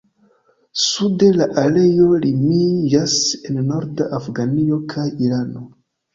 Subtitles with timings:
[0.83, 3.19] Sude la areo limiĝas
[3.51, 5.65] en norda Afganio kaj Irano.